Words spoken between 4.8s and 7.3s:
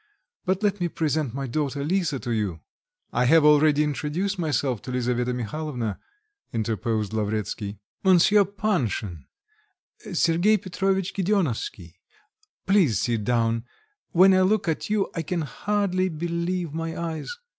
to Lisaveta Mihalovna," interposed